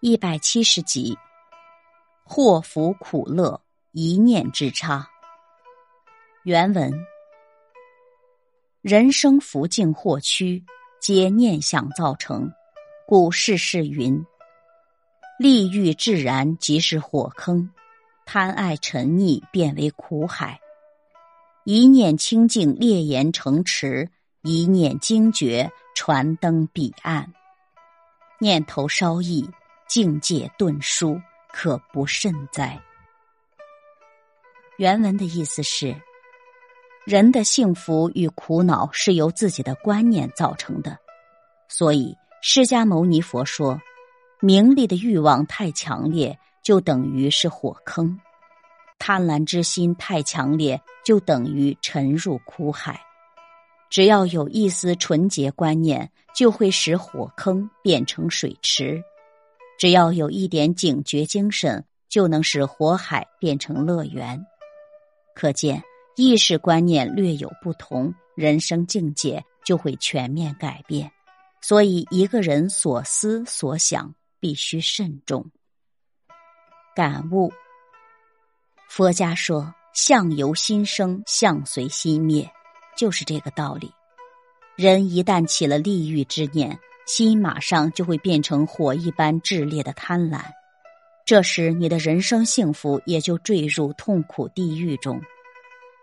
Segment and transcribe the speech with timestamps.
[0.00, 1.16] 一百七十集，
[2.22, 5.08] 祸福苦乐一念之差。
[6.44, 6.92] 原文：
[8.82, 10.62] 人生福境祸趋，
[11.00, 12.52] 皆念想造成。
[13.08, 14.22] 故世事云：
[15.38, 17.70] 利欲自然即是火坑，
[18.26, 20.60] 贪爱沉溺变为苦海。
[21.64, 24.10] 一念清净，烈焰成池；
[24.42, 27.32] 一念惊觉，传登彼岸。
[28.38, 29.48] 念头稍异。
[29.88, 31.20] 境界顿殊，
[31.52, 32.80] 可不慎哉。
[34.78, 35.94] 原文的意思是：
[37.04, 40.98] 人的幸福与苦恼是由自己的观念造成的。
[41.68, 43.80] 所以，释迦牟尼佛说，
[44.40, 48.18] 名利的欲望太强烈，就等于是火坑；
[48.98, 53.00] 贪婪之心太强烈，就等于沉入苦海。
[53.88, 59.02] 只要有一丝纯洁观念，就会使火坑变成水池。
[59.78, 64.46] 只要有一点警觉精神，就能使火海变成乐园。
[65.34, 65.82] 可见
[66.16, 71.10] 意识观念略有不同，人生境界就会全面改变。
[71.60, 75.50] 所以，一个人所思所想必须慎重。
[76.94, 77.52] 感悟：
[78.88, 82.48] 佛家说“相由心生，相随心灭”，
[82.96, 83.92] 就是这个道理。
[84.76, 90.40] 人一旦起了利欲之念，心马上就会变成火一般炽烈的贪婪，
[91.24, 95.20] 这时你的人生幸福也就坠入痛苦地狱中。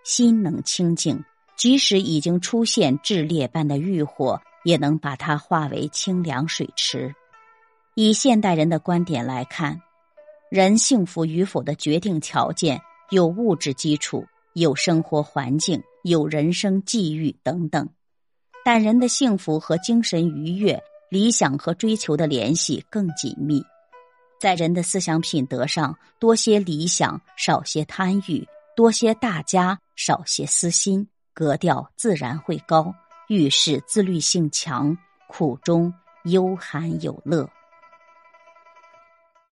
[0.06, 1.22] 心能清净，
[1.58, 7.14] 即使已经出现炽烈般的欲火，也能把它化为清凉水池。
[7.96, 9.82] 以现代人的观点来看，
[10.50, 17.90] 人幸福与否的决定条件有物质基础、有生活环境、有人生际遇等等，
[18.64, 20.82] 但人的幸福和精神愉悦。
[21.14, 23.64] 理想和追求的联系更紧密，
[24.40, 28.44] 在人的思想品德上，多些理想，少些贪欲，
[28.76, 32.92] 多些大家，少些私心，格调自然会高，
[33.28, 34.98] 遇事自律性强，
[35.28, 37.48] 苦中悠含有乐。